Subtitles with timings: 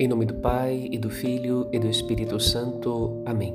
[0.00, 3.20] Em nome do Pai, e do Filho, e do Espírito Santo.
[3.26, 3.52] Amém.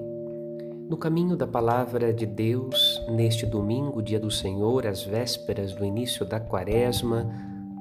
[0.89, 6.25] No caminho da Palavra de Deus, neste domingo, dia do Senhor, às vésperas do início
[6.25, 7.33] da Quaresma,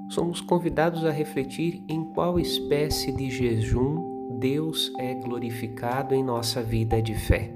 [0.08, 7.02] somos convidados a refletir em qual espécie de jejum Deus é glorificado em nossa vida
[7.02, 7.52] de fé.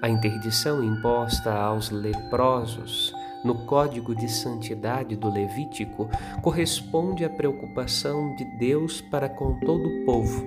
[0.00, 3.12] A interdição imposta aos leprosos
[3.44, 6.08] no código de santidade do Levítico
[6.42, 10.42] corresponde à preocupação de Deus para com todo o povo,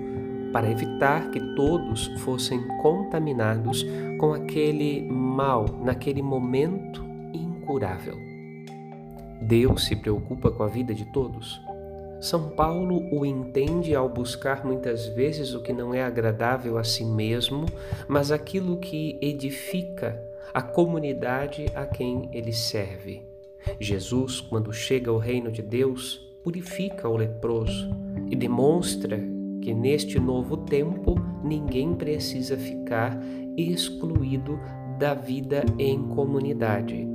[0.52, 3.86] para evitar que todos fossem contaminados
[4.18, 8.18] com aquele mal naquele momento incurável.
[9.40, 11.62] Deus se preocupa com a vida de todos.
[12.20, 17.04] São Paulo o entende ao buscar muitas vezes o que não é agradável a si
[17.04, 17.64] mesmo,
[18.08, 20.20] mas aquilo que edifica
[20.52, 23.22] a comunidade a quem ele serve.
[23.80, 27.90] Jesus, quando chega ao reino de Deus, purifica o leproso
[28.30, 29.18] e demonstra
[29.60, 33.18] que neste novo tempo ninguém precisa ficar
[33.56, 34.58] excluído
[34.98, 37.06] da vida em comunidade.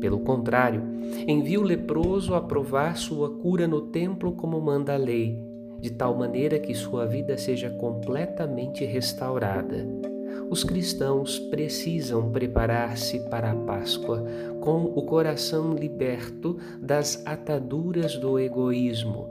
[0.00, 0.82] Pelo contrário,
[1.26, 5.38] envia o leproso a provar sua cura no templo como manda a lei,
[5.80, 10.13] de tal maneira que sua vida seja completamente restaurada
[10.54, 14.24] os cristãos precisam preparar-se para a Páscoa
[14.60, 19.28] com o coração liberto das ataduras do egoísmo,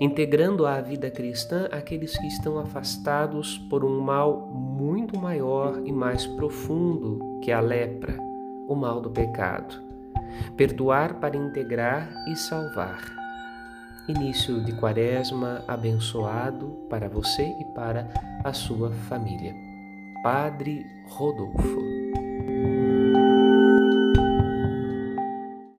[0.00, 6.26] integrando à vida cristã aqueles que estão afastados por um mal muito maior e mais
[6.26, 8.18] profundo que a lepra,
[8.66, 9.80] o mal do pecado.
[10.56, 13.04] Perdoar para integrar e salvar.
[14.08, 18.08] Início de Quaresma abençoado para você e para
[18.42, 19.75] a sua família.
[20.22, 21.95] Padre Rodolfo.